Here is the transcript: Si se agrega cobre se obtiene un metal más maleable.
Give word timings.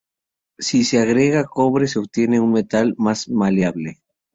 Si 0.57 0.83
se 0.83 0.97
agrega 0.99 1.43
cobre 1.43 1.85
se 1.87 1.99
obtiene 1.99 2.39
un 2.39 2.51
metal 2.53 2.95
más 2.97 3.29
maleable. 3.29 3.99